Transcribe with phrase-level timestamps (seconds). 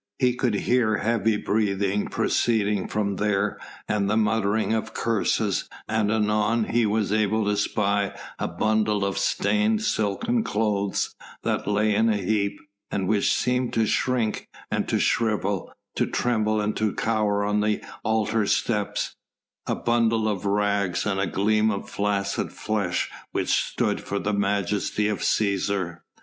[0.17, 6.63] He could hear heavy breathing proceeding from there and the muttering of curses, and anon
[6.63, 12.17] he was able to spy a bundle of stained silken clothes that lay in a
[12.17, 12.59] heap
[12.89, 17.79] and which seemed to shrink and to shrivel, to tremble and to cower on the
[18.03, 19.15] altar steps:
[19.67, 25.07] a bundle of rags and a gleam of flaccid flesh which stood for the majesty
[25.07, 25.99] of Cæsar.